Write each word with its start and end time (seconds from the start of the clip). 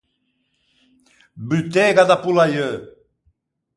Butega 1.49 2.03
da 2.09 2.17
pollaieu. 2.25 2.73